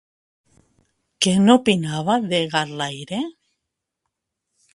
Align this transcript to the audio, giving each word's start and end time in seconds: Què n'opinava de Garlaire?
Què 1.25 1.33
n'opinava 1.43 2.15
de 2.33 2.41
Garlaire? 2.55 3.21